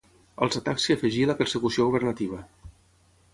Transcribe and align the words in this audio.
Als 0.45 0.55
atacs 0.59 0.85
s'hi 0.87 0.95
afegí 0.97 1.27
la 1.31 1.35
persecució 1.43 1.87
governativa. 1.91 2.41